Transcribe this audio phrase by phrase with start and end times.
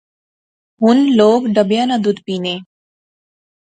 [0.81, 2.55] ہُن لوک ڈبیاں نا دُد پینے